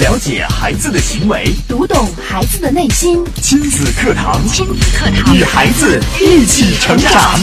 [0.00, 3.22] 了解孩子的行为，读懂孩子的内心。
[3.34, 7.38] 亲子课堂，亲子课堂，与孩子一起成长。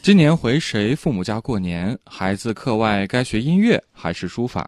[0.00, 1.98] 今年回谁父母家过年？
[2.06, 4.66] 孩子课外该学音乐还是书法？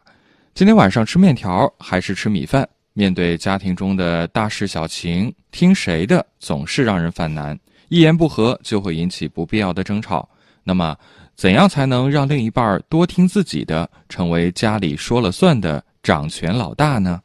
[0.55, 2.69] 今天晚上吃面条还是吃米饭？
[2.93, 7.59] 面对家庭中的大事小情，听谁的总是让人犯难，
[7.89, 10.29] 一言不合就会引起不必要的争吵。
[10.63, 10.95] 那么？
[11.37, 17.21] 怎样才能让另一半多听自己的，成为家里说了算的掌权老大呢？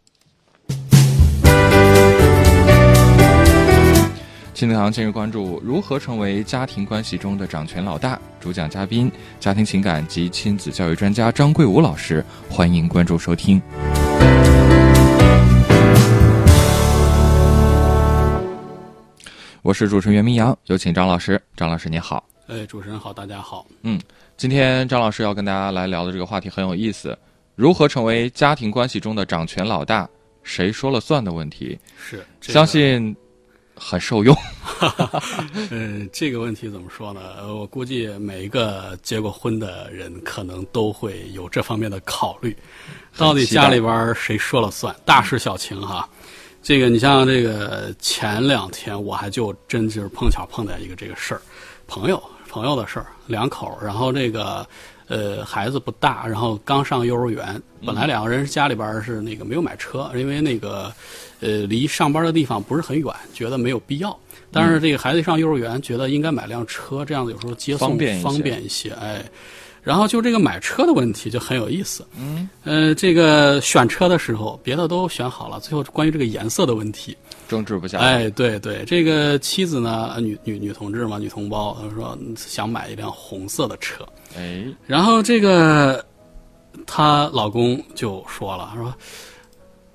[4.54, 8.20] 亲子堂今日关注如何成为家庭关系中的掌权老大。
[8.42, 12.22] 主讲嘉宾：家庭情感及亲子教育专家张桂武老师。
[12.50, 13.62] 欢迎关注收听。
[19.62, 21.42] 我是主持人袁明阳，有请张老师。
[21.56, 22.22] 张老师，你好。
[22.48, 23.66] 哎，主持人好，大家好。
[23.84, 24.00] 嗯，
[24.36, 27.18] 今天张老师要跟大家来聊的这个话题很有意思，
[27.56, 30.10] 如何成为家庭关系中的掌权老大，
[30.44, 31.78] 谁说了算的问题。
[31.98, 33.16] 是，相信
[33.76, 34.36] 很受用。
[35.70, 37.48] 嗯， 这个问题怎么说呢？
[37.56, 42.56] 我估计每一个结过婚的人可能都会有这方面的考虑，
[43.16, 46.10] 到底家里边谁说了算，大事小情哈。
[46.64, 51.42] 这个你像这个前两天我还就真就是碰巧碰见一个这个事儿，
[51.92, 52.22] 朋友。
[52.48, 54.68] 朋友的事儿，两口然后这个，
[55.08, 57.62] 呃，孩子不大，然后刚上幼儿园。
[57.86, 60.94] 本来两个人家里边是那个没有买车，因为那个，
[61.40, 64.18] 呃，离上班的地方不是很远，觉得没有必要。
[64.52, 68.92] 但是这个孩子上幼儿园，觉得应该买辆车，这样子有时候接送方便一些。
[68.92, 69.24] 哎，
[69.84, 72.06] 然后就这个买车的问题就很有意思。
[72.18, 77.18] 嗯，呃，这个选车的时候，别的都选好了，最后关于这个颜色的问题。
[77.48, 77.98] 争执不下。
[77.98, 84.06] 哎，对对，这个妻子呢，女女女同志嘛，女同胞，她说想买一辆红色的车。
[84.38, 86.06] 哎，然后这个
[86.86, 88.94] 她老公就说了，说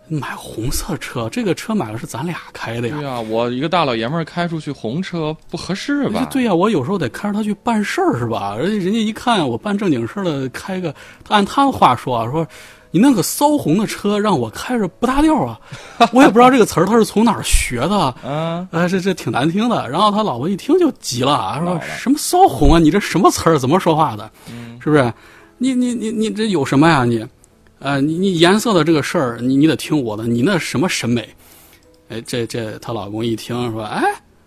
[0.08, 2.96] 买红色车，这个车买了是咱俩开的呀。
[2.96, 6.26] 对呀，我一个大老爷们儿开出去红车不合适吧？
[6.31, 8.54] 对呀，我有时候得开着它去办事儿是吧？
[8.56, 10.94] 而且人家一看我办正经事儿的，开个，
[11.28, 12.47] 按他的话说啊，说。
[12.92, 15.60] 你弄个骚红的车让我开着不搭调啊！
[16.14, 19.86] 我也不知道这个词儿他是从哪儿学的，嗯，哎，这这挺难听的。
[19.91, 22.78] 然后他老婆一听就急了，说什么骚红啊？
[22.78, 23.58] 你这什么词儿？
[23.58, 24.31] 怎么说话的？
[24.81, 25.12] 是不是？
[25.58, 27.04] 你你你你这有什么呀？
[27.04, 27.26] 你，
[27.78, 30.26] 呃，你你颜色的这个事儿，你你得听我的。
[30.26, 31.28] 你那什么审美？
[32.09, 34.03] 哎，这这她老公一听说，哎，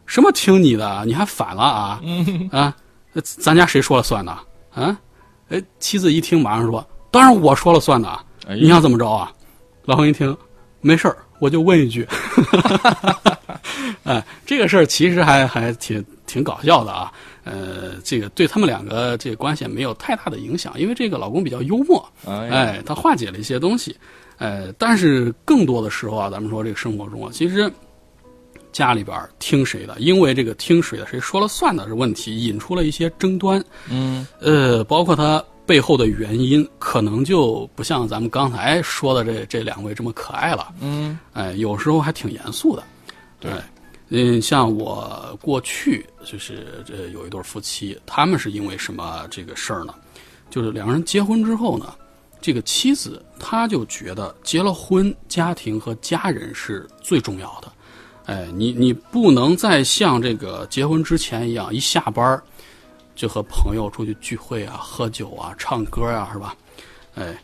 [0.05, 1.03] 什么听你的？
[1.05, 2.01] 你还反了啊？
[2.51, 2.75] 啊，
[3.21, 4.37] 咱家谁说了算呢？
[4.71, 4.97] 啊？
[5.49, 8.19] 哎，妻子一听马上说，当然我说了算的。
[8.49, 9.31] 你想怎么着啊？
[9.85, 10.35] 老公一听，
[10.81, 12.07] 没事儿，我就问一句。
[14.05, 17.11] 哎，这个事儿其实还还挺挺搞笑的啊。
[17.43, 23.95] 呃，这个对他们两个这个关系没有太大的影响，因为这个老公比较幽默，哎，他化解了一些东西。
[24.37, 27.69] 呃，但是更多的时候啊，咱们说这个生活中啊，其实
[28.71, 33.61] 家里边听谁的，因为这个听谁的，谁说了算的这问题，引出了一些争端。
[33.89, 35.43] 嗯，呃，包括他。
[35.69, 40.69] 背后的原因可能就不像咱们刚才说的这这两位这么可爱了。
[40.81, 42.81] 嗯，哎，有时候还挺严肃的。
[43.39, 43.51] 对，
[44.09, 49.93] 嗯，像我过去就是这有一对夫妻，他们是因为什么这个事儿呢？
[50.49, 51.93] 就是两个人结婚之后呢，
[52.41, 57.71] 这个妻子她就觉得结了婚，家庭和家人是最重要的。
[58.25, 62.43] 哎，你你不能再像这个结婚之前一样，一下班儿。
[63.15, 66.55] 就和朋友出去聚会啊，喝酒啊，唱歌啊，是吧？
[67.15, 67.37] 哎，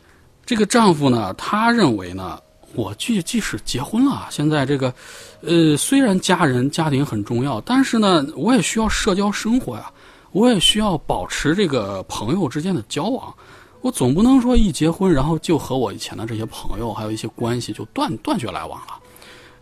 [0.46, 2.40] 这个丈夫呢，他认为呢，
[2.76, 4.94] 我即即使结婚了，现在这个，
[5.42, 9.92] 呃，虽然家人家庭很重要，但是呢，我也需要社交生活呀，
[10.32, 13.34] 我也需要保持这个朋友之间的交往，
[13.82, 19.00] 我总不能说一结婚，然后就和我以前的这些朋友还有一些关系就断断绝来往了，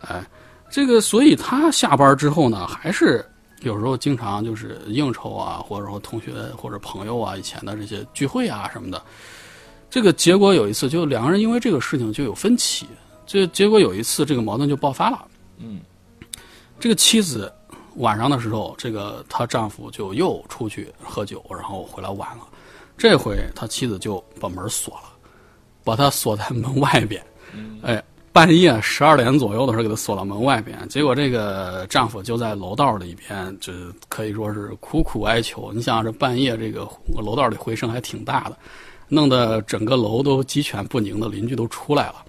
[0.00, 0.24] 哎，
[0.70, 3.24] 这个，所以他下班之后呢，还是。
[3.60, 9.02] 有时候经常就是应酬啊，或者说同学或者朋友啊，以前的这些聚会啊什么的，
[9.88, 12.86] 这个结果有一次就两个人因为这个事情就有分歧，
[13.26, 15.26] 这结果有一次这个矛盾就爆发了。
[15.58, 15.80] 嗯，
[16.78, 17.52] 这个妻子
[17.96, 22.44] 晚上的时候，这个她丈夫就又出去喝酒，然后回来晚了，
[22.96, 25.12] 这回他妻子就把门锁了，
[25.82, 27.24] 把他锁在门外边。
[27.82, 28.02] 哎。
[28.34, 33.72] 半夜十二点左右的时候，给他锁到门外边，结果这个丈夫就在楼道里边，这
[34.08, 35.72] 可以说是苦苦哀求。
[35.72, 36.80] 你想，这半夜这个
[37.22, 38.58] 楼道里回声还挺大的，
[39.06, 42.24] 弄得整个楼都鸡犬不宁的，邻居都出来了。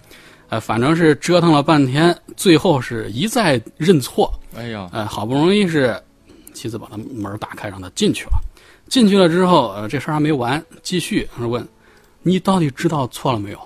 [0.55, 4.31] 哎，反正是折腾了半天，最后是一再认错。
[4.55, 6.01] 哎呀，哎，好不容易是
[6.53, 8.39] 妻子把他门打开，让他进去了。
[8.87, 11.67] 进去了之后，呃，这事儿还没完，继续问
[12.23, 13.59] ：“你到底知道错了没有？”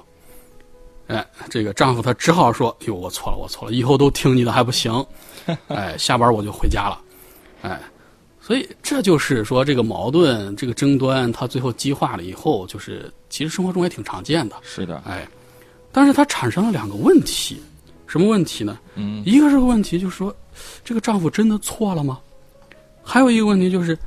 [1.07, 5.05] 哎，这个丈夫他只好说：“哟，我错了，我错了，以后都听你的还不行？
[5.67, 6.99] 哎，下班我就回家了。”
[7.61, 7.79] 哎，
[8.41, 14.55] 所以这就是说，这个矛盾、这个争端，它最后激化了以后，就是其实生活中也挺常见的。
[14.63, 15.27] 是的，哎，
[15.91, 17.61] 但是它产生了两个问题，
[18.07, 18.77] 什么问题呢？
[18.95, 20.35] 嗯，一个是个问题，就是说，
[20.83, 22.19] 这个丈夫真的错了吗？
[23.03, 23.97] 还有一个问题就是，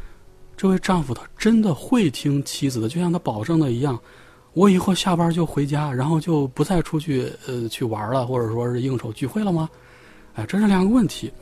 [0.57, 3.99] 这位丈夫他真的会听妻子的，就像他保证的一样，
[4.53, 9.69] 我以后下班就回家，然后就不再出去呃去玩了，或者说是应酬聚会了吗？
[10.35, 11.33] 哎，这是两个问题。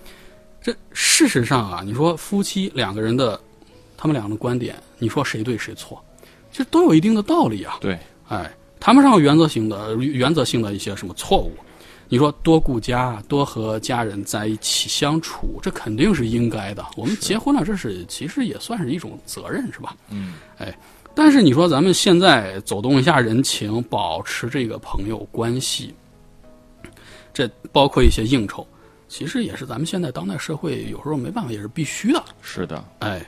[0.63, 3.41] 这事实上啊，你说夫妻两个人的，
[3.97, 6.03] 他们两个的观点，你说谁对谁错，
[6.51, 7.79] 其实都有一定的道理啊。
[7.81, 7.99] 对，
[8.29, 11.53] 哎，谈不上原则性的、原则性的一些什么错误。
[12.09, 16.85] 你说多顾家，多和家人在一起相处，这肯定是应该的。
[16.97, 19.95] 我们结婚了，这是其实也算是一种责任，是吧？
[20.09, 20.77] 嗯，哎，
[21.15, 25.95] 但是你说咱们现在走动一下人情，保持这个朋友关系，
[27.33, 28.67] 这包括一些应酬，
[29.07, 32.21] 其实也是咱们现在当代社会有时候没办法，也是必须的。
[32.43, 33.25] 是的，哎，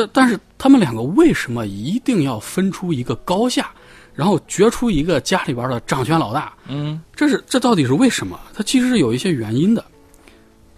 [0.00, 3.72] 但但是他们两个为什么一定要分出一个高下，
[4.14, 6.54] 然后决出一个家里边的掌权老大？
[6.68, 8.38] 嗯，这是这到底是为什么？
[8.54, 9.84] 它其实是有一些原因的。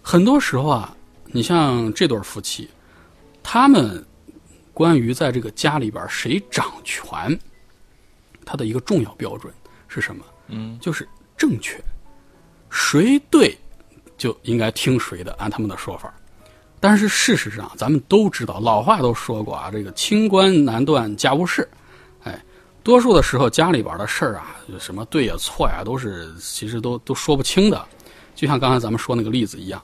[0.02, 0.96] 很多时候啊，
[1.26, 2.68] 你像这对夫妻，
[3.42, 4.04] 他们
[4.72, 7.38] 关于在这个家里边谁掌权，
[8.44, 9.52] 他的一个重要标准
[9.88, 10.24] 是什么？
[10.48, 11.80] 嗯，就是正确，
[12.70, 13.56] 谁对
[14.18, 16.12] 就应该听谁的，按他们的说法。
[16.82, 21.66] 但是事实上，咱们都知道，老话都说过啊，这个清官难断家务事。
[22.24, 22.44] 哎，
[22.82, 27.80] 多数的时候家里边的事儿啊，什么对呀错呀，都是其实都都说不清的。
[28.34, 29.80] 就像刚才咱们说那个例子一样，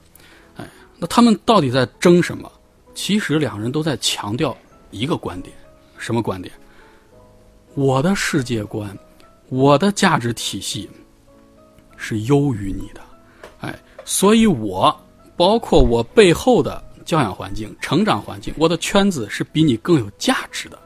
[0.57, 0.67] 哎，
[0.97, 2.51] 那他们到底在争什么？
[2.93, 4.53] 其实两人都在强调
[4.91, 5.55] 一个观点，
[5.97, 6.53] 什么观点？
[7.75, 8.93] 我的世界观，
[9.47, 10.89] 我的价值体系
[11.95, 13.01] 是优于你的，
[13.61, 14.93] 哎，所以我
[15.37, 20.77] 包括我背后的教养环境、成长环境，我的圈子是比你更有价值的，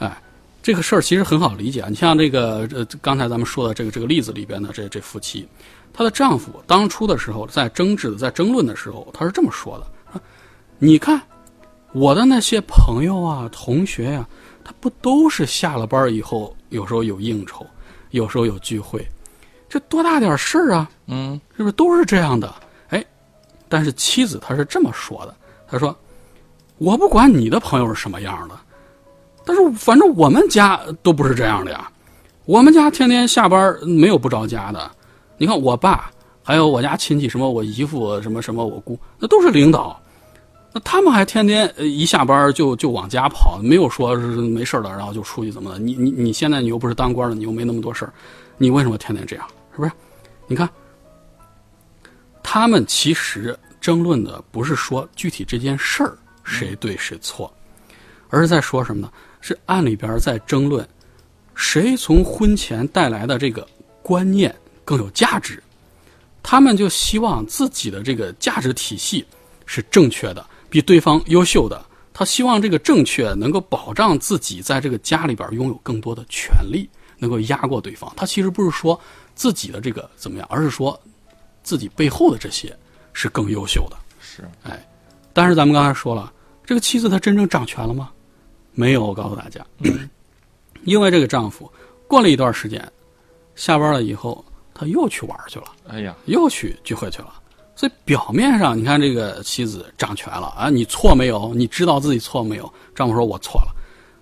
[0.00, 0.20] 哎，
[0.60, 1.86] 这个事儿其实很好理解啊。
[1.88, 5.46] 你像这个呃，刚才咱们说的这个这个例子里边的这这夫妻，
[5.92, 10.20] 她的丈夫当初的时候在争执、在争论的时候，他是这么说的：啊，
[10.80, 11.22] 你看
[11.92, 14.28] 我的那些朋友啊、同学呀、
[14.64, 17.64] 他不都是下了班以后，有时候有应酬，
[18.10, 19.06] 有时候有聚会，
[19.68, 20.90] 这多大点事儿啊？
[21.06, 22.52] 嗯，是不是都是这样的？
[23.70, 25.34] 但是妻子她是这么说的，
[25.66, 25.96] 她说
[26.76, 28.54] ：“我不管你的朋友是什么样的，
[29.46, 31.90] 但是反正我们家都不是这样的呀。
[32.46, 34.90] 我们家天天下班没有不着家的。
[35.38, 36.10] 你看我爸，
[36.42, 39.98] 还有我家亲戚，什么我姨父，什么什么我姑，那都是领导。
[40.72, 45.78] 那他们还天天一下班就就往家跑，没有说是没事了，然后就出去怎么的？
[45.78, 48.12] 你你你现在你又不是当官的，你又没那么多事儿，
[48.58, 49.46] 你为什么天天这样？
[49.72, 49.90] 是不是？
[50.46, 50.68] 你看，
[52.52, 57.54] 他们其实争论的不是说具体这件事儿谁对谁错，
[58.28, 59.12] 而是在说什么呢？
[59.40, 60.84] 是暗里边在争论
[61.54, 63.64] 谁从婚前带来的这个
[64.02, 64.52] 观念
[64.84, 65.62] 更有价值。
[66.42, 69.24] 他们就希望自己的这个价值体系
[69.64, 71.80] 是正确的，比对方优秀的。
[72.12, 78.12] 他希望这个正确能够保障自己在这个家里边拥有更多的权利，能够压过对方。
[78.16, 79.00] 他其实不是说
[79.36, 81.00] 自己的这个怎么样，而是说
[81.62, 82.76] 自己背后的这些
[83.12, 83.96] 是更优秀的。
[84.20, 84.86] 是，哎，
[85.32, 86.32] 但是咱们刚才说了，
[86.64, 88.10] 这个妻子她真正掌权了吗？
[88.72, 89.64] 没有，我告诉大家，
[90.84, 91.70] 因为这个丈夫
[92.06, 92.86] 过了一段时间，
[93.54, 95.66] 下班了以后，他又去玩去了。
[95.88, 97.34] 哎呀，又去聚会去了。
[97.74, 101.52] 所以表面上你看这个妻子掌权了啊，你错没有？
[101.54, 102.72] 你知道自己错没有？
[102.94, 103.74] 丈夫说我错了，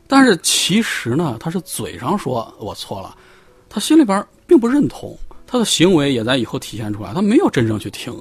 [0.06, 3.16] 但是其实呢，他是嘴上说我错了，
[3.68, 5.16] 他心里边并不认同，
[5.50, 8.14] 他的行为也在以后体现出来，他没有真正去听，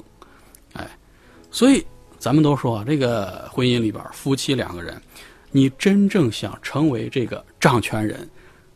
[0.71, 0.89] 哎，
[1.51, 1.85] 所以
[2.17, 4.99] 咱们都说啊，这个婚姻里边夫妻两个人，
[5.51, 8.27] 你真正想成为这个掌权人，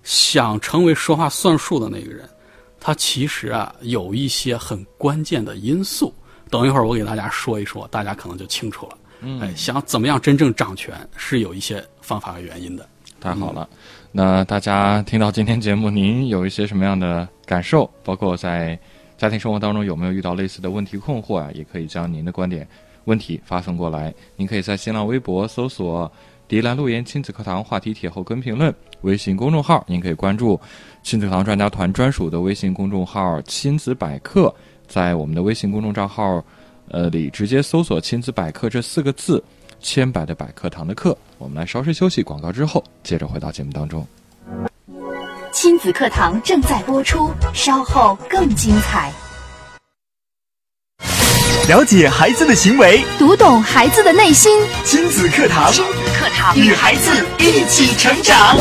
[0.03, 2.29] 想成为说话算数的那个人。
[2.77, 6.13] 他其实啊有一些很关键的因素，
[6.49, 8.97] 等一会儿我给大家说一说，大家可能就清楚了。
[9.21, 12.85] 嗯哎，想怎么样真正掌权，是有一些方法和原因的。
[13.19, 13.69] 太好了。
[14.11, 17.89] 那大家听到今天节目，您有一些什么样的感受？
[18.01, 18.79] 包括在
[19.17, 21.51] 家庭生活当中有没有遇到类似的问题困惑啊？
[21.53, 22.65] 也可以将您的观点、
[23.03, 24.13] 问题发送过来。
[24.37, 26.09] 您可以在新浪微博搜索
[26.47, 30.57] “迪兰路言亲子课堂”话题帖后跟评论，微信公众号您可以关注
[31.03, 34.53] 亲子堂专家团专属的微信公众号“亲子百科”，
[34.87, 36.41] 在我们的微信公众账号
[36.87, 39.43] 呃里直接搜索“亲子百科”这四个字。
[39.81, 44.07] 千百的百课堂的课，我们来稍事休息，广告之后接着回到节目当中。
[45.51, 49.11] 亲子课堂正在播出，稍后更精彩。
[51.67, 54.61] 了解孩子的行为，读懂孩子的内心。
[54.85, 58.55] 亲子课堂，亲子课堂与孩子一起成长。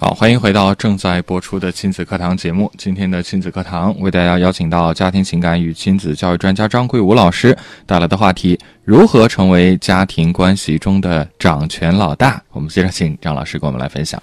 [0.00, 2.70] 好，欢迎回到正在播出的亲子课堂节目。
[2.78, 12.40] 今天的亲子课堂为大家邀请到家庭情感与亲子教育专家张桂武老师带来的话题：如何成为家庭关系中的掌权老大？
[12.52, 14.22] 我们接着请张老师给我们来分享。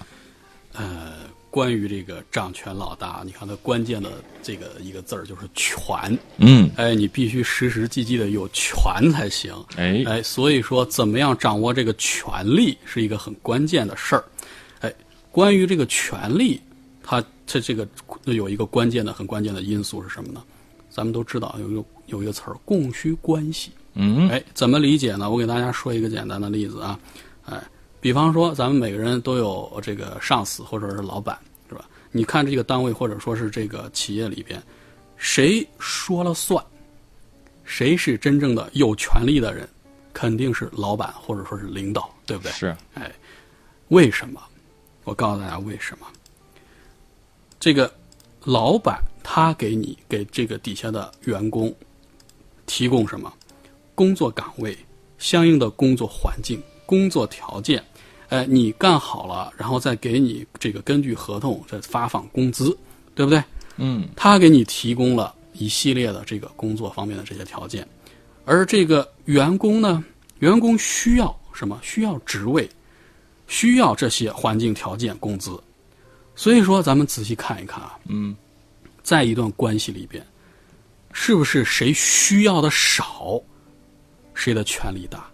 [0.72, 1.12] 呃，
[1.50, 4.08] 关于这个掌权老大，你看它关键的
[4.42, 6.18] 这个一个字儿就是权。
[6.38, 9.52] 嗯，哎，你必须实实际际的有权才行。
[9.76, 14.24] 哎，哎，所以说怎么样掌握这个权力是一个很关键的事儿。
[15.36, 16.58] 哎，关于这个权利，
[17.02, 17.86] 它它这个
[18.24, 20.42] 有一个关键的、很关键的因素是什么呢？
[20.88, 23.70] 咱们都知道有一个有一个词儿“供需关系”。
[23.92, 25.30] 嗯，哎，怎么理解呢？
[25.30, 26.98] 我给大家说一个简单的例子啊，
[27.44, 27.62] 哎，
[28.00, 31.38] 比方说咱们每个人都有这个上司或者是老板，
[31.68, 31.84] 是吧？
[32.12, 34.62] 你看这个单位或者说是这个企业里边，
[35.18, 36.64] 谁说了算？
[37.64, 39.68] 谁是真正的有权利的人？
[40.14, 42.52] 肯定是老板或者说是领导，对不对？
[42.52, 43.12] 是，哎，
[43.88, 44.40] 为什么？
[45.06, 46.06] 我告诉大家为什么。
[47.60, 47.90] 这个
[48.44, 51.74] 老板他给你给这个底下的员工
[52.66, 53.32] 提供什么？
[53.94, 54.76] 工作岗位、
[55.16, 57.82] 相应的工作环境、工作条件，
[58.28, 62.76] 哎，你干好了，然后再给你这个根据合同再发放工资，
[63.14, 63.42] 对不对？
[63.76, 67.86] 嗯，他给你提供了一系列的这个工作方面的这些条件，
[68.44, 70.04] 而这个员工呢，
[70.40, 71.80] 员工需要什么？
[71.82, 72.68] 需要职位，
[73.46, 75.58] 需要这些环境条件、工资。
[76.34, 78.36] 所以说，咱们仔细看一看啊，嗯，
[79.02, 80.24] 在一段关系里边，
[81.12, 83.40] 是不是谁需要的少，
[84.34, 85.24] 谁的权利大？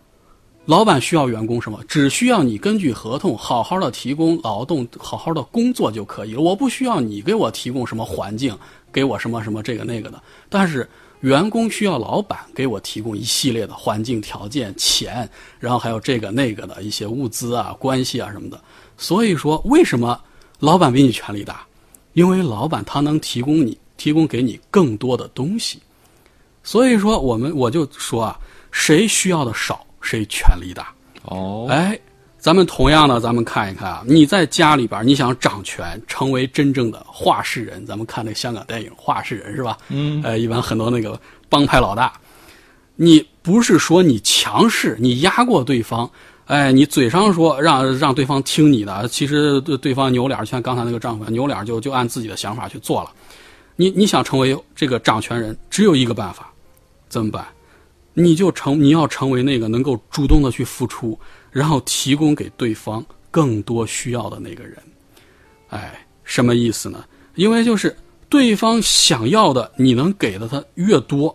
[0.64, 1.82] 老板需要员工什么？
[1.88, 6.40] 只需要你根据合同好好的提供劳动，好好的工作就可以了。
[6.40, 8.56] 我不需要你给我提供什么环境，
[8.92, 10.22] 给我什么什么这个那个的。
[10.48, 10.88] 但是
[11.20, 18.60] 员工需要老板给我提供一系列的环境条件、钱，然后还有这个那个的一些物资啊、关系啊什么的。
[18.96, 20.20] 所以说，为什么
[20.58, 21.66] 老板比你权力大？
[22.12, 25.80] 因为老板他能提供你提供给你更多的东西。
[26.62, 28.38] 所以说，我们我就说啊，
[28.70, 30.94] 谁需要的少，谁权力大。
[31.24, 31.98] 哦，哎，
[32.42, 39.78] 咱们同样的，咱们看一看啊，你在家里边，你想掌权，成为真正的话事人，咱们看那个香港电影《话事人》是吧？
[39.90, 41.16] 嗯，呃，一般很多那个
[41.48, 42.12] 帮派老大，
[42.96, 46.10] 你不是说你强势，你压过对方，
[46.46, 53.12] 哎，你嘴上说让让对方听你的，其实对对方扭脸，像刚才那个丈夫扭脸就就按自己的想法去做了。
[53.76, 56.52] 你你想成为这个掌权人，只有一个办法，
[57.08, 57.46] 怎么办？
[58.14, 61.16] 你就成你要成为那个能够主动的去付出，
[61.52, 64.76] 然后提供给对方更多需要的那个人。
[65.68, 67.04] 哎，什么意思呢？
[67.36, 67.96] 因为就是
[68.28, 71.34] 对方想要的，你能给的他越多，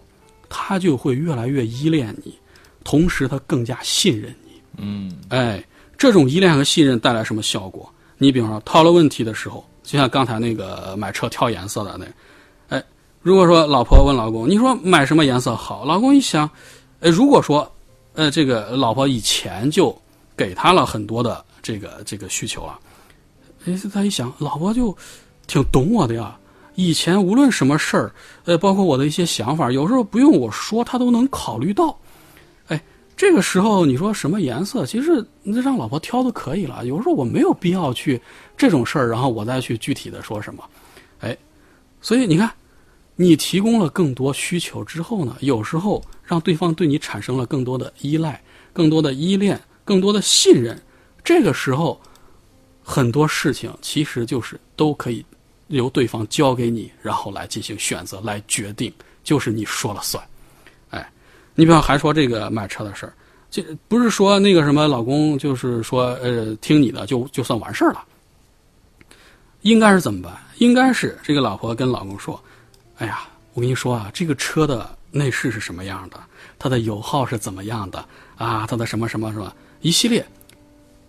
[0.50, 2.38] 他就会越来越依恋你，
[2.84, 4.62] 同时他更加信任你。
[4.78, 5.64] 嗯，哎，
[5.98, 7.90] 这种依恋和信任带来什么效果？
[8.18, 12.84] 你比方说掏了问题的时候，就像刚才那个买车挑颜色的那，哎，
[13.22, 15.86] 如果说老婆问老公，你说买什么颜色好？
[15.86, 16.50] 老公一想，
[17.00, 17.72] 呃，如果说，
[18.14, 20.00] 呃，这个老婆以前就
[20.38, 22.80] 给他了很多的这个这个需求了，
[23.66, 24.96] 哎，他一想，老婆就
[25.48, 26.38] 挺懂我的呀。
[26.76, 28.14] 以前无论什么事儿，
[28.46, 31.98] 呃，包括我的一些想法，有时候不用我说，他都能考虑到。
[32.68, 32.80] 哎，
[33.16, 36.86] 这个时候你说什么颜色，其实那让老婆挑都可以了。
[36.86, 38.22] 有时候我没有必要去
[38.56, 40.64] 这种事儿，然后我再去具体的说什么。
[41.22, 41.36] 哎，
[42.00, 42.52] 所以你看，
[43.16, 48.40] 你提供了更多需求之后呢，有时候让对方对你产生了更多的依赖、
[48.72, 50.78] 更多的依恋、更多的信任。
[51.24, 52.00] 这个时候，
[52.84, 55.26] 很多事情其实就是都可以
[55.68, 60.22] 由对方交给你，然后来进行选择、来决定，就是你说了算。
[60.90, 61.10] 哎，
[61.56, 63.14] 你比方还说这个买车的事儿，
[63.50, 68.04] 这不是说那个什么老公就是说呃听你的就就算完事儿了。
[69.62, 70.32] 应该是怎么办？
[70.60, 72.42] 应该是这个老婆跟老公说
[73.00, 76.18] ：“哎呀，我跟你说啊，这个车的内饰是什么样的，
[76.58, 79.52] 它的油耗是怎么样的啊，它的什么什么什么
[79.82, 80.26] 一系列，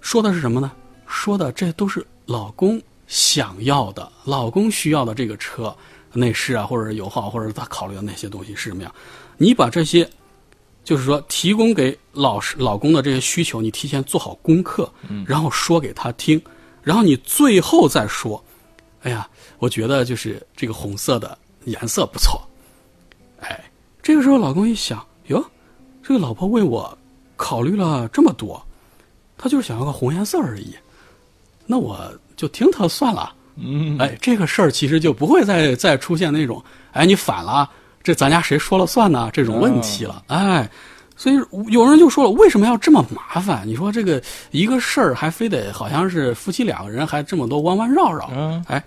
[0.00, 0.70] 说的是什么呢？
[1.06, 5.74] 说的这都是老公想要的，老公需要的这个车
[6.12, 8.94] 内饰啊，或者是油耗，或者是他考虑的那些东西是什么样？
[9.36, 10.08] 你把这些，
[10.84, 14.92] 就是说提供给老师老公的这些需求，你提前做好功课，
[15.26, 16.40] 然后说给他听，
[16.82, 18.42] 然后你最后再说。”
[19.02, 22.40] 哎呀，我觉得就是这个红色的颜色不错。
[23.40, 23.70] 哎，
[24.02, 25.42] 这个时候老公一想，哟，
[26.02, 26.98] 这个老婆为我
[27.38, 28.60] 考虑了这么多，
[29.38, 30.74] 他就是想要个红颜色而已，
[31.64, 31.98] 那我
[32.36, 33.32] 就听他算了。
[33.56, 37.70] 嗯，哎，这个事儿其实就不会再再出现那种，哎，你反了，
[38.02, 39.30] 这咱家谁说了算呢？
[39.32, 40.24] 这种问题了。
[40.26, 40.68] 哎，
[41.16, 41.36] 所以
[41.68, 43.66] 有人就说了，为什么要这么麻烦？
[43.66, 48.30] 你说这个一个事儿还非得好像是夫妻两个人还这么多弯弯绕绕？
[48.32, 48.82] 嗯，哎，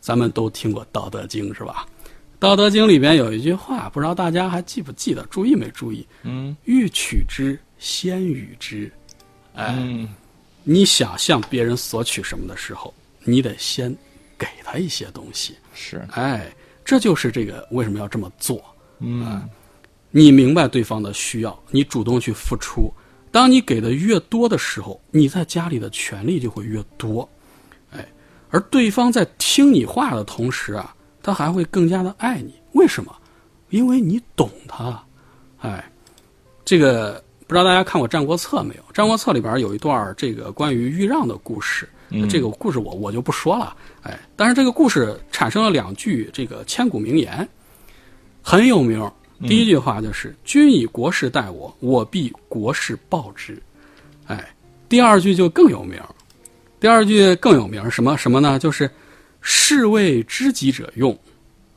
[0.00, 1.86] 咱们都听过《道德经》是吧？
[2.38, 5.24] 《道德经》里边有一句话，不知道大家还记不记得？
[5.30, 6.06] 注意没注意？
[6.22, 8.90] 嗯，欲取之，先予之。
[9.54, 10.08] 哎，嗯，
[10.62, 13.94] 你想向别人索取什么的时候，你得先
[14.38, 15.56] 给他一些东西。
[15.74, 16.50] 是，哎，
[16.84, 18.64] 这就是这个为什么要这么做。
[19.00, 19.42] 嗯，
[20.12, 22.92] 你明白对方的需要，你主动去付出。
[23.32, 27.28] 当你给的越多的时候，你在家里的权利就会越多。
[27.90, 28.06] 哎，
[28.50, 32.54] 而对方在听你话的同时啊，他还会更加的爱你。
[32.74, 33.12] 为什么？
[33.70, 35.04] 因为你懂他。
[35.60, 35.90] 哎，
[36.64, 38.82] 这个不知道大家看过《战国策》没有？
[38.94, 41.86] 《战国策》里边有一段这个关于豫让的故事。
[42.08, 47.46] 嗯这个故事我我就不说了，哎，但是这个故事产生了两句这个千古名言，
[48.40, 49.06] 很有名。
[49.46, 53.62] 第一句话就是“君以国事待我，我必国事报之”，
[54.28, 54.48] 哎，
[54.88, 56.00] 第二句就更有名。
[56.80, 58.58] 第二句更有名什么什么呢？
[58.58, 58.90] 就是
[59.42, 61.14] “士为知己者用，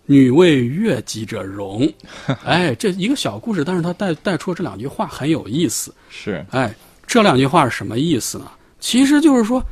[0.06, 1.92] 女为悦己者容”。
[2.46, 5.94] 哎，这一个小故事，但是它带带出这两句话很有意思。
[6.10, 8.52] 是，哎，这两句话是什么意思呢？
[8.80, 9.64] 其实就是说，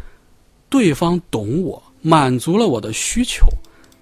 [0.70, 3.46] 对方懂我，满足了我的需求，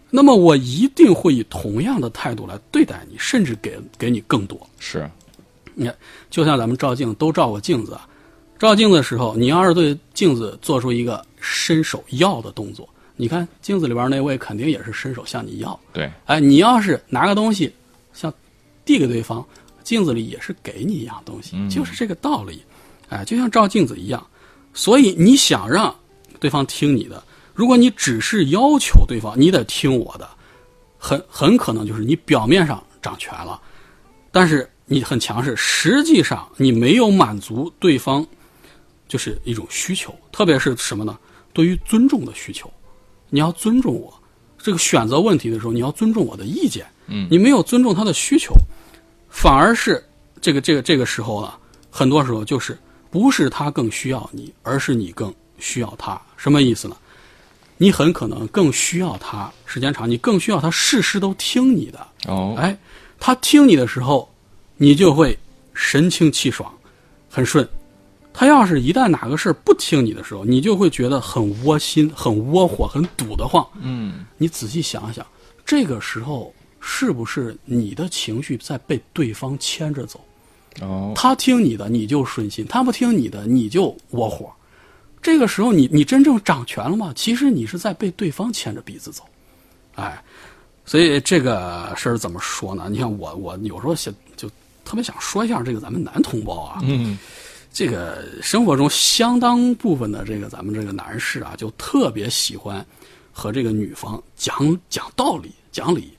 [0.09, 4.59] 那么我一定会以同样的态度来对待你，甚至给给你更多。
[4.79, 5.09] 是，
[5.73, 5.95] 你看，
[6.29, 8.07] 就像咱们照镜都照过镜子啊，
[8.57, 12.87] 照镜子的时候，你要是对镜子做出一个伸手要的动作，
[13.21, 15.79] 你看镜子里边那位肯定也是伸手向你要。
[15.93, 17.71] 对，哎，你要是拿个东西，
[18.13, 18.33] 像
[18.83, 19.45] 递给对方，
[19.83, 22.63] 镜子里也是给你一样东西，嗯就是这个道理。
[23.09, 24.25] 哎，就像照镜子一样，
[24.73, 25.95] 所以你想让
[26.39, 30.27] 对方听你的，如果你只是要求对方你得听我的，
[30.97, 33.61] 很很可能就是你表面上掌权了，
[34.31, 38.25] 但是你很强势，实际上你没有满足对方
[39.07, 41.15] 就是一种需求，特别是什么呢？
[41.53, 42.71] 对于尊重的需求，
[43.31, 44.13] 你要尊重我。
[44.59, 46.85] 这个选择问题的时候，你要尊重我的意见。
[47.07, 48.53] 嗯你没有尊重他的需求，
[49.29, 50.03] 反而是
[50.39, 51.51] 这个这个这个时候呢，
[51.89, 52.77] 很多时候就是
[53.09, 56.21] 不是他更需要你，而是你更需要他。
[56.37, 56.95] 什么意思呢？
[57.77, 62.07] 你很可能更需要他，时间长，你更需要他事事都听你的。
[62.27, 62.77] 哦，哎，
[63.19, 64.31] 他听你的时候，
[64.77, 65.35] 你就会
[65.73, 66.71] 神清气爽，
[67.27, 67.67] 很顺。
[68.33, 73.67] 他要是一旦哪个事儿不听你的时候，你就会觉得很窝心、 很窝火、很堵得慌。
[73.81, 75.25] 嗯，你仔细想想，
[75.65, 80.19] 这个时候是不是你的情绪在被对方牵着走？
[80.81, 84.49] 哦，他听你的，你就顺心；他不听你的，你就窝火。
[85.21, 87.11] 这个时候你，你真正掌权了吗？
[87.15, 89.23] 其实你是在被对方牵着鼻子走，
[89.95, 90.23] 哎，
[90.85, 92.87] 所以这个事儿怎么说呢？
[92.89, 94.49] 你看我，我有时候想就
[94.83, 97.19] 特别想说一下这个咱们男同胞啊，嗯，
[97.73, 102.85] 这个生活中相当部分的这个咱们这个男士啊，就特别喜欢
[103.31, 106.13] 和这个女方讲讲道理、讲理，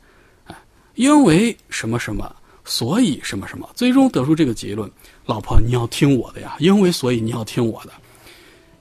[0.46, 0.56] 哎，
[0.94, 2.34] 因为什么什么，
[2.64, 4.90] 所以什么什么，最终得出这个结论：
[5.26, 7.92] 老婆你要听我的呀，因为所以你要听我的。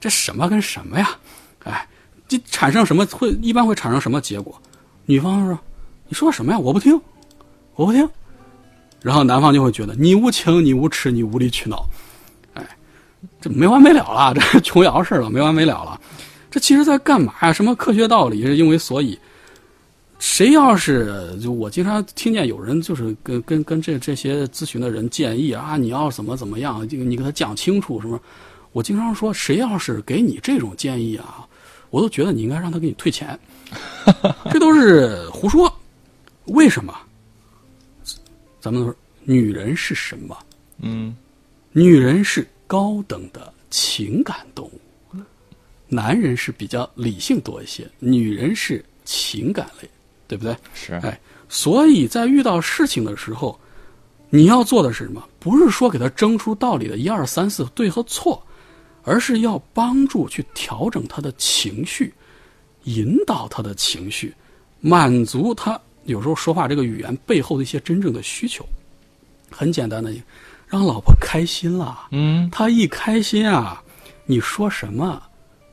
[0.00, 1.16] 这什么跟什么呀？
[1.64, 1.86] 哎，
[2.26, 4.60] 这产生什么会一般会产生什么结果？
[5.04, 5.58] 女方说
[6.08, 6.58] ：“你说什么呀？
[6.58, 6.98] 我不听，
[7.74, 8.08] 我不听。”
[9.02, 11.84] 然后男方就会觉得你无情，你无耻，你无理取闹。
[13.42, 16.00] 哎，这没完没了了，这琼瑶式了，没完没了了。
[16.50, 17.52] 这其实在干嘛呀？
[17.52, 18.42] 什么科学道理？
[18.46, 19.18] 是因为所以，
[20.18, 28.20] 谁要是就我经常听见有人就是跟跟跟这这些咨询的人建议啊，你要怎么怎么样，这个你给他讲清楚什么。
[28.72, 31.46] 我经常说，谁要是给你这种建议啊，
[31.90, 33.38] 我都觉得你应该让他给你退钱，
[34.50, 35.70] 这都是胡说。
[36.46, 36.94] 为什么？
[38.60, 40.36] 咱们都说，女人是什么？
[40.78, 41.14] 嗯，
[41.72, 45.20] 女人是高等的情感动物，
[45.88, 49.86] 男人是比较理性多一些，女人是情感类，
[50.26, 50.56] 对不对？
[50.72, 53.60] 是，哎，所以在遇到事情的时候，
[54.30, 55.22] 你要做的是什么？
[55.38, 58.42] 不是说给他争出道理的一二三四对和错，
[59.02, 62.14] 而是要帮助去调整他的情绪，
[62.84, 64.34] 引导他的情绪，
[64.80, 68.64] 满足他有时候说话这个语言背后的一些真正的需求。
[69.50, 70.10] 很简单的，
[70.72, 72.06] 让老婆开心了。
[72.12, 73.82] 嗯，他一开心啊，
[74.24, 75.22] 你说什么，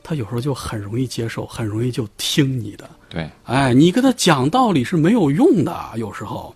[0.02, 2.90] 他有时候就很容易接受，很容易就听你的。
[3.08, 6.54] 对，哎，你跟他讲道理是没有用的，有时候，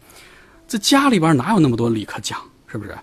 [0.66, 2.94] 在家里边哪有那么多理可讲，是是不是？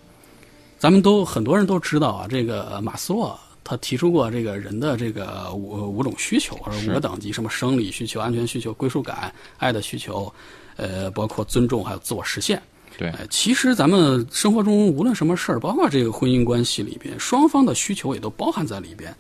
[0.77, 10.31] 咱们都很多人都知道啊，这个马斯洛他提出过这个人的这个五五种需求或者五个等级，什么生理需求、安全需求、归属感、爱的需求，
[10.75, 12.61] 呃，包括尊重还有自我实现。
[13.01, 19.11] 对，其实咱们生活中无论什么事儿，包括这个婚姻关系里边，双方的需求也都包含在里边。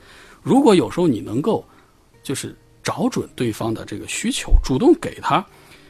[0.43, 1.65] 如果有时候你能够，
[2.21, 5.43] 就是找准对方的这个需求，主动给他，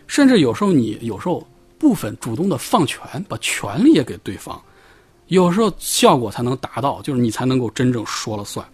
[0.07, 1.45] 甚至有时候你有时候
[1.77, 4.61] 部分主动的放权，把权利也给对方，
[5.27, 8.65] 有时候效果才能达到，就是你才能够真正说了算。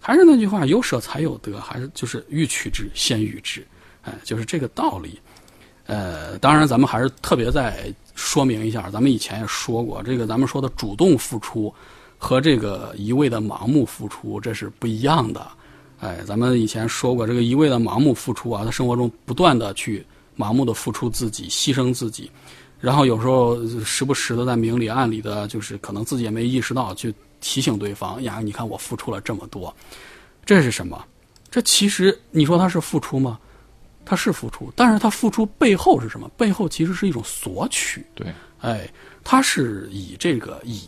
[0.00, 3.62] 还是那句话，有舍才有得，还是就是欲取之先予之，
[4.00, 5.20] 哎，就是这个道理。
[5.86, 7.92] 呃，当然咱们还是特别在。
[8.16, 11.74] 说明一下，咱们以前也说过，这个咱们说的主动付出
[12.16, 15.44] 和这个一味的盲目付出，这是不一样的。
[15.98, 20.06] 哎，咱们以前说过，这个一味的盲目付出啊，他生活中不断的去
[20.38, 22.30] 盲目的付出自己，牺牲自己，
[22.78, 29.74] 然后有时候时不时的在明里暗里的，就是可能自己也没意识到，去提醒对方呀，你看我付出了这么多，
[30.46, 31.04] 这是什么？
[31.50, 33.40] 这其实你说他是付出吗？
[34.04, 36.30] 他是付出，但是他付出背后是什么？
[36.36, 38.04] 背后其实是一种索取。
[38.14, 38.26] 对，
[38.60, 38.88] 哎，
[39.22, 40.82] 他是以这个以，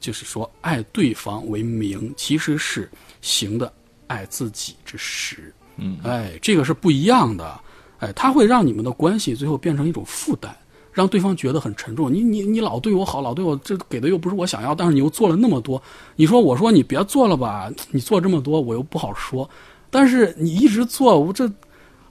[0.00, 3.70] 就是说爱对方为名，其实是行的
[4.06, 5.52] 爱自己之实。
[5.76, 7.60] 嗯，哎，这个是不一样的。
[7.98, 10.56] 哎，他会让你们的关系最后变成一种负担，
[10.92, 12.12] 让对方觉得很沉重。
[12.12, 15.80] 你你你老对我好，老对我这给的又不是我想要，但是你又做了那么多。
[16.16, 19.48] 你说我说你别做了吧，你做这么多我又不好说，
[19.90, 21.50] 但是你一直做，我这。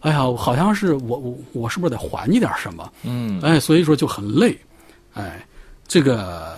[0.01, 2.91] 哎呀，好像是我我我是不是得还你点什么？
[3.03, 4.59] 嗯，哎，所以说就很累，
[5.13, 5.45] 哎，
[5.87, 6.57] 这个，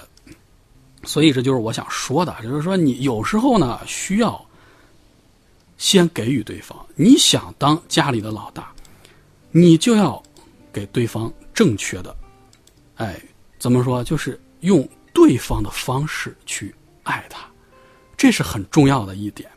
[1.03, 4.41] 所以这就是我想说的，就是说你有时候呢需要
[5.77, 6.77] 先给予对方。
[6.95, 8.71] 你想当家里的老大，
[9.51, 10.23] 你就要
[10.71, 12.15] 给对方正确的，
[12.95, 13.21] 哎，
[13.59, 14.01] 怎么说？
[14.01, 17.45] 就是用对方的方式去爱他，
[18.15, 19.49] 这是很重要的一点，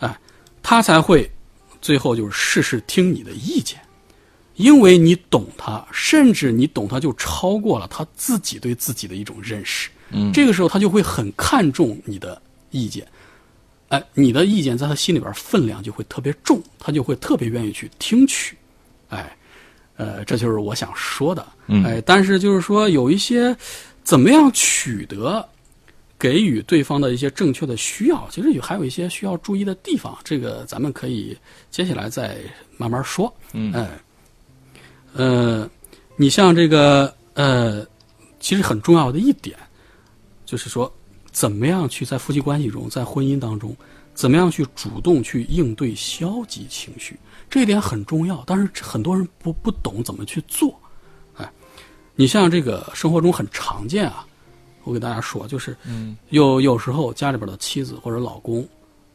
[0.00, 0.20] 哎，
[0.62, 1.30] 他才会。
[1.82, 3.78] 最后就是事事听你的意见，
[4.54, 9.90] 因为你懂他，甚至你懂他就超过了他自己对自己的一种认识。
[10.10, 12.40] 嗯，这个时候他就会很看重你的
[12.70, 13.06] 意见，
[13.88, 18.56] 哎，你的意见在他心里边分量就会特别重，他就会特别愿意去听取。
[19.08, 19.36] 哎，
[19.96, 21.46] 呃，这就是我想说的。
[21.84, 23.54] 哎，但是就是说有一些
[24.04, 25.46] 怎么样取得。
[26.22, 31.36] 给予对方的一些正确的需要，其实有还有一些需要注意的地方，这个咱们可以
[31.68, 32.36] 接下来再
[32.76, 33.34] 慢慢说。
[33.52, 33.90] 嗯，哎，
[35.14, 35.68] 呃，
[36.14, 37.84] 你像这个呃，
[38.38, 39.58] 其实很重要的一点，
[40.46, 40.88] 就是说，
[41.32, 43.76] 怎么样去在夫妻关系中，在婚姻当中，
[44.14, 47.18] 怎么样去主动去应对消极情绪，
[47.50, 48.44] 这一点很重要。
[48.46, 50.72] 但是很多人不不懂怎么去做。
[51.36, 51.52] 哎，
[52.14, 54.24] 你像这个生活中很常见啊。
[54.84, 55.76] 我给大家说，就是，
[56.30, 58.66] 有有时候家里边的妻子或者老公，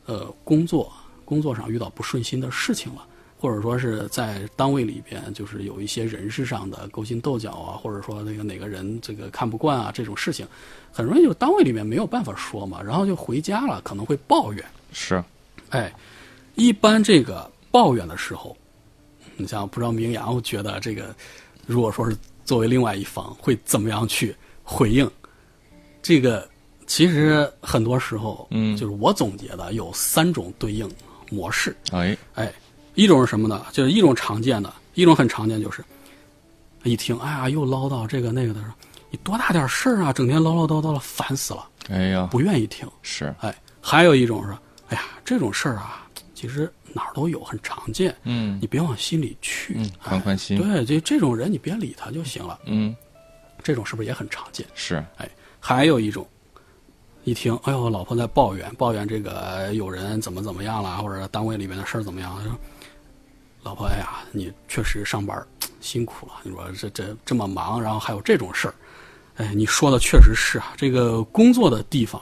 [0.05, 0.91] 呃，工作
[1.25, 3.05] 工作上遇到不顺心的事情了，
[3.39, 10.47] 或者说是在单位里边，就是有一些人事上的勾心斗角啊，或者说那个哪个人这个看不惯啊，这种事情，
[10.91, 14.63] 很容易就单位里面没有办法说嘛，然后就回家了，可能会抱怨。
[14.93, 15.21] 是，
[15.69, 15.93] 哎，
[16.55, 18.55] 一般这个抱怨的时候，
[19.35, 21.13] 你像不知道明阳觉得这个，
[21.65, 25.09] 如果说是作为另外一方，会怎么样去回应？
[26.07, 26.47] 这个
[26.85, 30.89] 其实很多时候，嗯，就是我总结的有三种对应
[31.29, 31.75] 模式。
[31.91, 32.53] 哎哎，
[32.95, 33.65] 一种是什么呢？
[33.73, 35.83] 就是一种常见的，一种很常见，就是
[36.83, 38.63] 一听，哎呀，又唠叨这个那个的，
[39.09, 41.67] 你多大点事儿啊，整天唠唠叨叨的，烦死了。
[41.89, 42.89] 哎呀，不愿意听。
[43.01, 43.35] 是。
[43.41, 48.15] 哎，还有一种是，哎呀，这种事儿啊，其实哪儿都有，很常见。
[48.23, 49.73] 嗯，你别往心里去。
[49.75, 50.57] 嗯，宽宽心。
[50.57, 52.57] 对，这这种人你别理他就行了。
[52.63, 52.95] 嗯，
[53.61, 54.65] 这种是不是也很常见？
[54.73, 55.03] 是。
[55.17, 55.29] 哎。
[55.67, 56.25] 还有一种，
[57.25, 62.41] 一听，哎呦，老婆在抱怨，抱怨这个有人怎么怎么样了，或者单位里面的事儿怎么样？
[62.41, 62.53] 说，
[63.63, 65.45] 老婆，哎呀，你确实上班
[65.81, 66.35] 辛苦了。
[66.43, 68.73] 你说这这这么忙，然后还有这种事儿，
[69.35, 70.71] 哎，你说的确实是啊。
[70.77, 72.21] 这个工作的地方，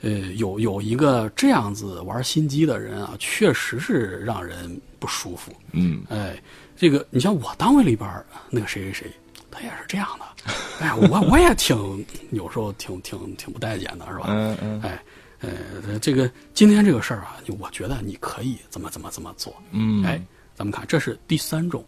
[0.00, 5.52] 呃，有有一个这样子玩心机的人啊，确实是让人不舒服。
[5.72, 6.42] 嗯，哎，
[6.84, 8.06] 这个你像我单位里边
[8.50, 9.10] 那个谁谁谁。
[9.50, 14.24] 他也是这样的，哎，我我也挺有时候挺挺挺不待见的，是吧？
[14.26, 14.82] 嗯嗯。
[14.82, 15.02] 哎，
[15.40, 19.54] 呃，这个今天这个事儿啊，我觉得你可以怎么怎么怎么做。
[19.70, 20.04] 嗯。
[20.04, 20.20] 哎，
[20.56, 21.82] 咱们看，这是第三种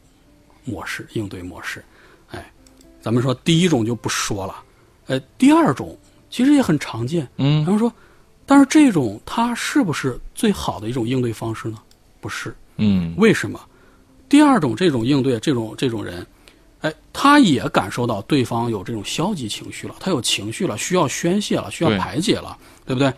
[0.65, 1.85] 模式应对模式。
[2.31, 2.51] 哎，
[3.03, 4.63] 咱们说第一种就不说了。
[5.09, 5.99] 哎，第二种
[6.31, 7.29] 其实也很常见。
[7.37, 7.65] 嗯。
[7.67, 7.93] 咱们说，
[8.47, 11.79] 但是这种它是不是最好的一种应对方式呢？
[12.21, 12.55] 不是。
[12.77, 13.13] 嗯。
[13.19, 13.61] 为什么？
[14.29, 16.27] 第二种这种应对，这种这种人。
[16.83, 23.13] 哎，他也感受到对方有这种消极情绪了，他有情绪了，需要宣泄了，需要排解了，对不对？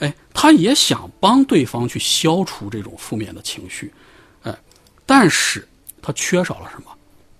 [0.00, 3.90] 哎，他也想帮对方去消除这种负面的情绪，
[4.42, 4.54] 哎，
[5.06, 5.66] 但是
[6.02, 6.90] 他缺少了什么？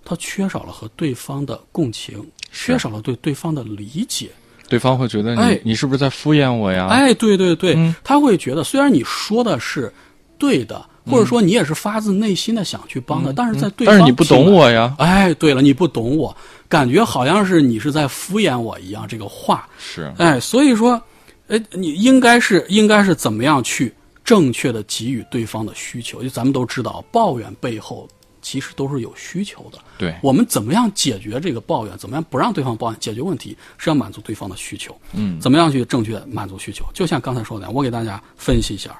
[0.04, 4.30] 他缺少了和对方的共情，缺少了对对方的理解。
[4.68, 6.86] 对方会觉得你、哎你是不是在敷衍我呀？
[6.86, 9.92] 哎，对对对，嗯他会觉得虽然你说的是
[10.38, 14.94] 对的，或者说你也是发自内心的想去帮他，但是在对方嗯但是你不懂我呀。
[14.98, 16.34] 哎，对了，你不懂我，
[16.68, 19.06] 感觉好像是你是在敷衍我一样。
[19.06, 21.00] 这个话，是，哎，所以说，
[21.48, 23.92] 哎，你应该是应该是怎么样去
[24.24, 26.22] 正确的给予对方的需求？
[26.22, 28.08] 就咱们都知道，抱怨背后
[28.40, 29.78] 其实都是有需求的。
[29.98, 31.98] 对，我们怎么样解决这个抱怨？
[31.98, 32.98] 怎么样不让对方抱怨？
[32.98, 34.96] 解决问题是要满足对方的需求。
[35.12, 36.84] 嗯，怎么样去正确满足需求？
[36.94, 38.98] 就像刚才说的，我给大家分析一下。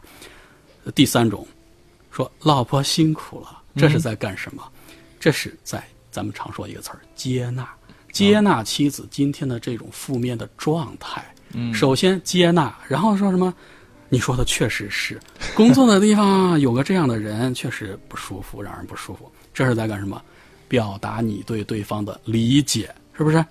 [0.86, 1.46] 呃第三种，
[2.14, 4.62] 说老婆辛苦了，这是在干什么？
[5.18, 7.68] 这是在咱们常说一个词儿接纳，
[8.12, 11.24] 接纳妻子今天的这种负面的状态。
[11.54, 13.52] 嗯首先接纳，然后说什么？
[14.08, 15.20] 你说的确实是，
[15.56, 19.28] 工作的地方 有个这样的人，确实不舒服，让人不舒服。
[19.52, 20.22] 这是在干什么？
[20.68, 23.44] 表达你对对方的理解，是不是？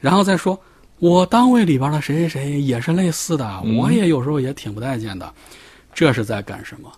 [0.00, 0.60] 然后再说，
[0.98, 5.32] 我单位里边的谁谁谁也是类似的，我也有时候也挺不待见的。
[5.94, 6.92] 这是在干什么？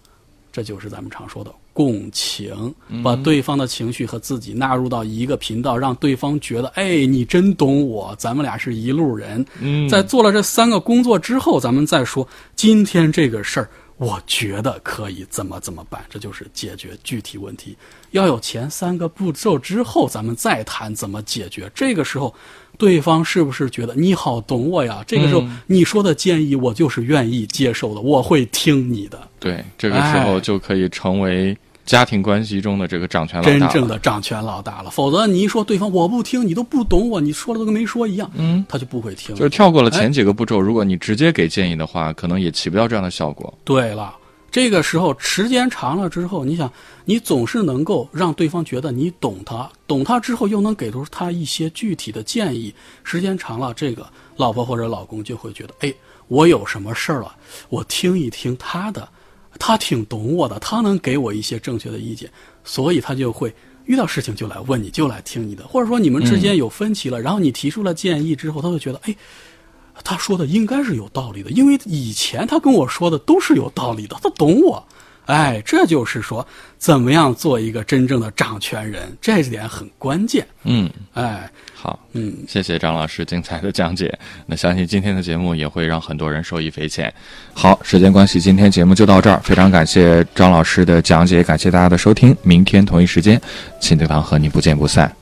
[0.55, 9.45] 这就是咱们常说的共情，把对方的情绪和自己纳入到一个频道，让对方觉得，哎，你真懂我，咱们俩是一路人。
[9.61, 17.77] 嗯在做了这三个工作之后，咱们再说今天这个事儿，我觉得可以怎么怎么办，这就是解决具体问题。
[18.13, 21.69] 要有前三个步骤之后，咱们再谈怎么解决。
[21.75, 22.33] 这个时候，
[22.77, 25.03] 对方是不是觉得你好懂我呀？
[25.07, 29.19] 这个时候嗯你说的建议，我就是愿意接受的，我会听你的。
[29.39, 39.35] 对，这个时候哎就可以成为家庭关系中的这个掌权老大真正的掌权老大了，否则你一说对方我不听，你都不懂我，你说的都跟没说一样，嗯，他就不会听。
[39.37, 43.53] 就是跳过了前几个步骤，如果你直接给建议的话，可能也起不到这样的效果。
[43.65, 44.15] 对了，
[44.55, 46.73] 这个时候时间长了之后，你想，
[47.05, 52.73] 你总是能够让对方觉得你懂他，懂他之后又能给出他一些具体的建议。
[53.03, 55.93] 时间长了，这个老婆或者老公就会觉得，哎，
[56.29, 57.35] 我有什么事儿了，
[57.69, 59.09] 我听一听他的，
[59.59, 62.31] 他挺懂我的，他能给我一些正确的意见，
[62.63, 63.53] 所以他就会。
[63.87, 69.15] 遇到事情就来问你，就来听你的，或者说你们之间有分歧了，然后你提出了建议之后，他会觉得，哎，
[70.03, 74.85] 他说的应该是有道理的，因为以前他跟我说的都是有道理的，他懂我。
[75.27, 80.47] 哎，这就是说，怎么样做一个真正的掌权人，这一点很关键。
[80.65, 84.19] 嗯，哎，好，嗯，谢谢张老师精彩的讲解。
[84.45, 87.11] 那相信今天的节目也会让很多人受益匪浅。
[87.55, 92.37] 好，时间关系，今天节目就到这儿，非常感谢张老师的讲解，感谢大家的收听。
[92.43, 93.41] 明天同一时间，
[93.81, 95.17] 亲子堂和你不见不散。